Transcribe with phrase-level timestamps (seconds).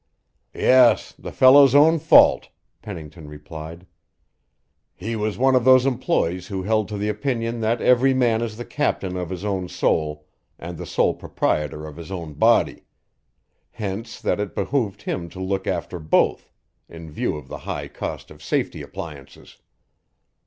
[0.55, 1.13] "Yes.
[1.19, 2.49] The fellow's own fault,"
[2.81, 3.85] Pennington replied.
[4.95, 8.57] "He was one of those employees who held to the opinion that every man is
[8.57, 10.25] the captain of his own soul
[10.57, 12.85] and the sole proprietor of his own body
[13.73, 16.51] hence that it behooved him to look after both,
[16.89, 19.57] in view of the high cost of safety appliances.